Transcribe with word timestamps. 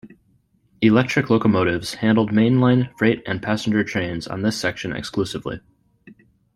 Electric 0.81 1.29
locomotives 1.29 1.93
handled 1.93 2.31
mainline 2.31 2.91
freight 2.97 3.21
and 3.27 3.39
passenger 3.39 3.83
trains 3.83 4.25
on 4.25 4.41
this 4.41 4.59
section 4.59 4.93
exclusively. 4.95 5.61